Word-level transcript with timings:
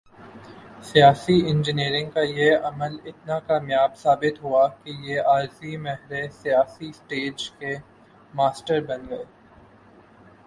سیاسی 0.83 1.35
انجینئرنگ 1.47 2.09
کا 2.09 2.21
یہ 2.21 2.57
عمل 2.63 2.95
اتنا 3.05 3.37
کامیاب 3.39 3.97
ثابت 3.97 4.41
ہوا 4.43 4.67
کہ 4.83 4.91
یہ 5.03 5.21
عارضی 5.23 5.77
مہرے 5.77 6.27
سیاسی 6.31 6.91
سٹیج 6.91 7.49
کے 7.51 7.75
ماسٹر 8.33 8.79
بن 8.85 9.07
گئے۔ 9.09 9.23